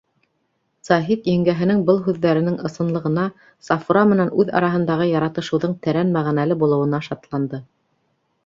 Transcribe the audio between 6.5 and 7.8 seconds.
булыуына шатланды.